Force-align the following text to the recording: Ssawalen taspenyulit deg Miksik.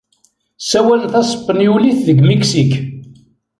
Ssawalen 0.61 1.09
taspenyulit 1.13 1.99
deg 2.07 2.19
Miksik. 2.27 2.71